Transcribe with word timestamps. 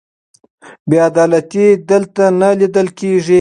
بې 0.89 0.97
عدالتي 1.09 1.65
دلته 1.89 2.23
نه 2.39 2.49
لیدل 2.59 2.87
کېږي. 2.99 3.29